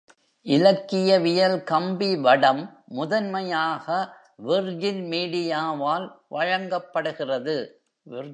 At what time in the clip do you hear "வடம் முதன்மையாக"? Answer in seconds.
2.17-3.85